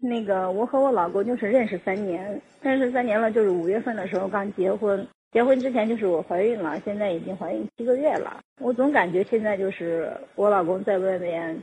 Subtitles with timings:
[0.00, 5.06] 那个我和我老公就是认识三年，认识三年了，就是五月份的时候刚结婚。
[5.32, 8.40] 结婚之前就是我怀孕了，现在已经怀孕七个月了。
[8.60, 11.62] 我总感觉现在就是我老公在外面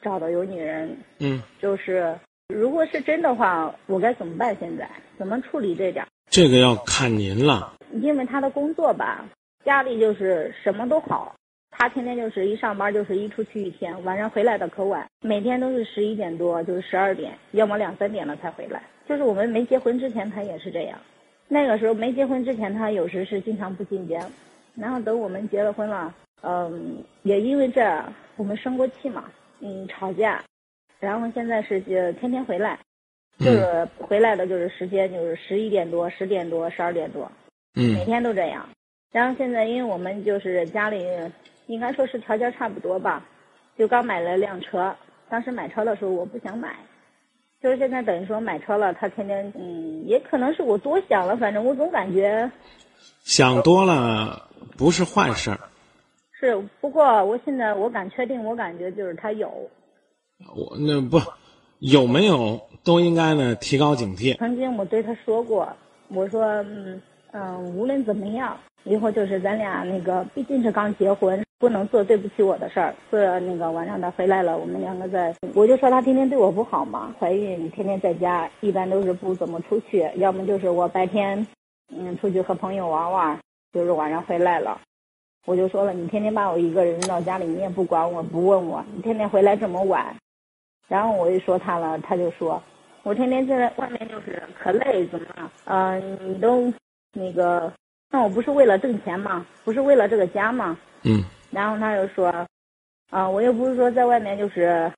[0.00, 2.14] 找的有女人，嗯，就是
[2.48, 4.54] 如果是真的话，我该怎么办？
[4.60, 6.06] 现在怎么处理这点？
[6.30, 7.72] 这个要看您了。
[8.02, 9.24] 因为他的工作吧，
[9.64, 11.34] 家里就是什么都好，
[11.78, 18.82] 他天天就是一上班就是一出去一天，晚上回来的可晚，每天都是十一点多，就是十二点，要么两三点了才回来。
[19.08, 20.98] 就是我们没结婚之前，他也是这样。
[21.46, 24.28] 那个时候没结婚之前，他有时是经常不进家，
[24.74, 30.42] 然后等我们结了婚了，嗯，也因为这我们生过气嘛，嗯，吵架，
[30.98, 32.76] 然后现在是就天天回来，
[33.38, 37.30] 就是回来的就是时间就是十一点多、十点多、十二点多，
[37.76, 38.68] 嗯，每天都这样。
[39.12, 41.06] 然后现在因为我们就是家里
[41.68, 43.24] 应该说是条件差不多吧，
[43.78, 44.94] 就刚买了辆车，
[45.30, 46.74] 当时买车的时候我不想买。
[47.60, 52.50] 就是现在等于说买车了，他天天嗯，也可能是我多想了，反正我总感觉
[53.22, 55.58] 想多了不是坏事儿。
[56.30, 59.68] 是，不过我现在我敢确定，我感觉就是他有。
[60.54, 61.20] 我那不
[61.80, 64.38] 有没有都应该呢提高警惕。
[64.38, 65.68] 曾经我对他说过，
[66.06, 71.44] 我说嗯嗯，无论怎么样，以后就是咱俩那个毕竟是刚结婚。
[71.58, 72.94] 不能做对不起我的事儿。
[73.10, 77.14] 是那个晚上他回来了，我们两个在，我就说他天天对我不好嘛。
[77.18, 81.46] 怀孕天天在家，一般都是不怎么出去，要么就是我白天，
[81.94, 83.38] 嗯，出去和朋友玩玩，
[83.72, 84.80] 就是晚上回来了，
[85.46, 90.14] 我就说了，你天天把我一个人扔到家里，你也不管我，不问我，你天天回来这么晚。
[90.86, 92.62] 然后我一说他了，他就说，
[93.02, 95.50] 我天天在外面就是可累，怎么了？
[95.64, 96.72] 嗯，你都
[97.12, 97.72] 那个，
[98.10, 99.44] 那我不是为了挣钱吗？
[99.64, 100.78] 不是为了这个家吗？
[101.02, 101.22] 嗯。
[101.50, 102.46] 然后他就说，
[103.10, 104.92] 啊，我又不是说在外面就是，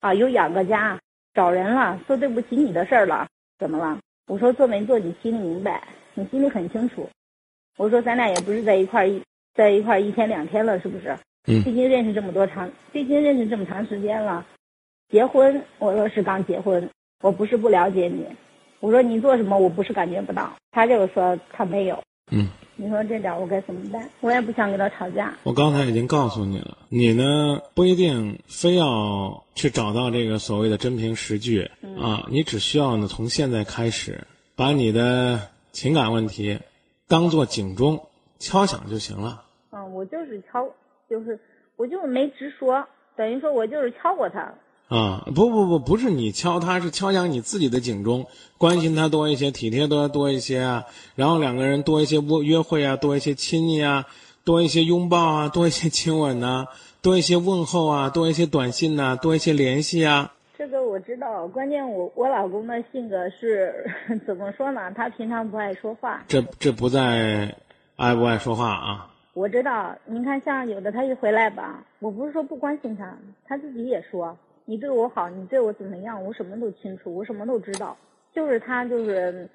[0.00, 0.98] 啊，有养个家，
[1.34, 3.26] 找人了，说对不起你的事儿了，
[3.58, 3.98] 怎么了？
[4.26, 5.82] 我说做没做你心里明白，
[6.14, 7.08] 你心里很清楚。
[7.76, 9.22] 我说咱俩也不是在一块儿一
[9.54, 11.16] 在一块儿一天两天了，是不是？
[11.46, 11.62] 嗯。
[11.62, 14.46] 毕竟认识这么多长，毕竟认识这么长时间了，
[15.08, 16.88] 结婚我说是刚结婚，
[17.22, 18.26] 我不是不了解你。
[18.80, 20.52] 我说你做什么，我不是感觉不到。
[20.70, 22.02] 他就说他没有。
[22.30, 22.48] 嗯。
[22.80, 24.08] 你说这点我该怎么办？
[24.20, 25.34] 我也不想跟他吵架。
[25.42, 31.70] 我刚才已经告诉你了，你呢不一定非要去找到这个所谓的真凭实据
[32.00, 34.26] 啊，你只需要呢从现在开始，
[34.56, 36.58] 把你的情感问题
[37.06, 38.06] 当做警钟
[38.38, 39.42] 敲响就行了。
[39.72, 40.66] 嗯，我就是敲，
[41.10, 41.38] 就是
[41.76, 44.54] 我就是没直说，等于说我就是敲过他。
[44.90, 48.26] 啊，不不不，不是你敲他，是敲响你自己的警钟，
[48.58, 50.84] 关心他多一些，体贴多多一些啊，
[51.14, 54.06] 然后两个人多一些约约会啊，多一些亲昵啊，
[54.44, 56.66] 多一些拥抱啊，多一些亲吻呐，
[57.02, 60.32] 多一些问候啊，多一些短信呐，多一些联系啊。
[60.58, 63.72] 这个我知道，关键我我老公的性格是
[64.26, 64.90] 怎么说呢？
[64.96, 66.24] 他平常不爱说话。
[66.26, 67.54] 这这不在
[67.94, 69.06] 爱不爱说话啊？
[69.34, 74.36] 我知道，您看像有的他一回来吧，我不是说不关心他，他自己也说。
[74.70, 77.96] 你对我好，你对我怎么样，我什么都清楚，我什么都知道。
[78.32, 79.50] 就是他，就是，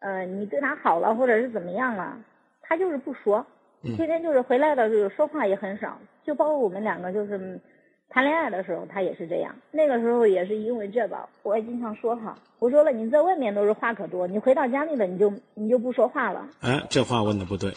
[0.00, 2.18] 呃，你对他好了，或者是怎么样了，
[2.62, 3.46] 他就是不说，
[3.80, 6.00] 天天就是回来的，时候说话也很少。
[6.24, 7.60] 就包括我们两个就是
[8.08, 9.54] 谈恋爱的时候，他也是这样。
[9.70, 16.48] 那个时候也是因为这吧，我也经常说他，我说了，你在外面都是话可多，你回到家里了，你就你就不说话了。
[16.60, 17.72] 哎，这话问的不对。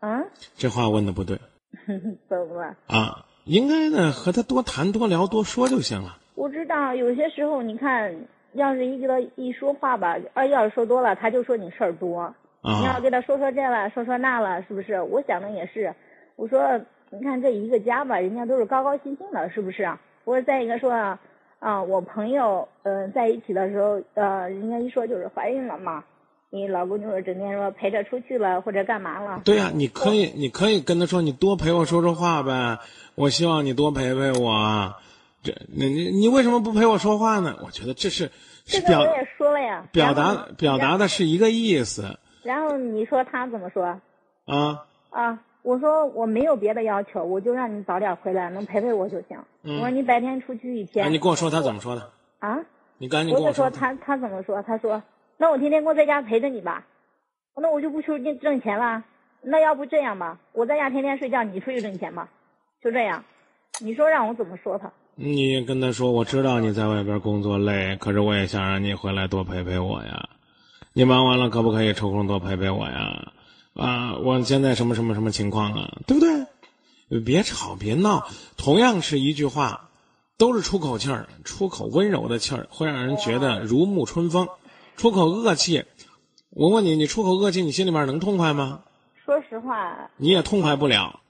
[0.00, 0.24] 啊？
[0.56, 1.38] 这话问的不对。
[2.28, 2.76] 怎么了？
[2.88, 6.18] 啊，应该呢和他多谈多聊多说就行了。
[6.34, 8.14] 我知道有些时候，你看，
[8.54, 12.34] 要是一跟他一说话吧，啊，要是说多了，他就说你事儿多。
[12.64, 15.00] 你要跟他说说这了，说说那了，是不是？
[15.02, 15.92] 我想的也是。
[16.36, 19.84] 我说，你看这一个家吧，人家都是高高兴兴的，是不是？
[20.24, 21.18] 我说再一个说，
[21.58, 26.04] 啊，我朋友，嗯，在一起的时候，呃，人家一说就是怀孕了嘛，
[26.50, 29.42] 你老公就是整天说陪着出去了或者干嘛了。
[29.44, 32.78] 对呀，你可以，你可以跟他说，你多陪我说说话呗。
[33.16, 34.94] 我希望你多陪陪我。
[35.42, 37.58] 这，那你你为什么不陪我说话呢？
[37.64, 38.30] 我觉得这是
[38.64, 42.18] 是表我也说了呀，表达表达的是一个意思。
[42.42, 44.00] 然后你说他怎么说？
[44.46, 45.40] 啊啊！
[45.62, 49.38] 我说我没有别的要求，我就让你早点回来，能陪陪我就行。
[49.62, 51.12] 我说你白天出去一天。
[51.12, 52.10] 你跟我说他怎么说的？
[52.40, 52.58] 啊？
[52.98, 53.70] 你赶紧跟我说。
[53.70, 54.60] 他他怎么说？
[54.62, 55.02] 他说
[55.38, 56.84] ：“那我天天我在家陪着你吧，
[57.56, 59.04] 那我就不出去挣钱了。
[59.40, 62.28] 那要不这样吧，我在家天天睡觉，你出去挣钱吧，
[62.82, 63.24] 就这样。
[63.80, 70.30] 你说让我怎么说他？”你跟他说，我知道你在外边工作累，可是我也想让你回来多陪陪我呀。
[70.94, 73.32] 你忙完了可不可以抽空多陪陪我呀？
[73.74, 75.98] 啊，我现在什么什么什么情况啊？
[76.06, 77.20] 对不对？
[77.20, 78.26] 别吵别闹，
[78.56, 79.90] 同样是一句话，
[80.38, 84.46] 都是出口气儿，出口温柔的气儿，会让人觉得如沐春风；
[84.96, 85.84] 出口恶气，
[86.48, 88.80] 我问你，你出口恶气，你心里面能痛快吗？
[89.24, 91.20] 说实话，你也痛快不了。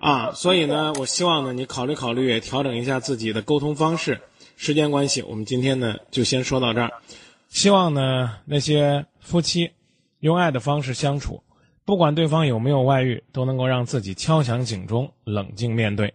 [0.00, 4.20] 啊，所以呢，我希望呢，你考虑考虑，调整一下自己的沟通方式。
[4.56, 6.92] 时间关系，我们今天呢就先说到这儿。
[7.48, 9.70] 希望呢，那些夫妻
[10.20, 11.42] 用爱的方式相处，
[11.84, 16.14] 不管对方有没有外遇，都能够让自己敲响警钟，冷静面对。